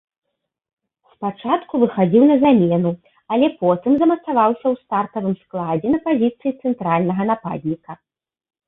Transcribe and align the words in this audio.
Спачатку 1.13 1.81
выхадзіў 1.83 2.23
на 2.31 2.37
замену, 2.43 2.91
але 3.35 3.45
потым 3.61 3.93
замацаваўся 4.05 4.63
ў 4.73 4.75
стартавым 4.83 5.35
складзе 5.45 5.87
на 5.99 6.03
пазіцыі 6.09 6.51
цэнтральнага 6.65 7.21
нападніка. 7.35 7.91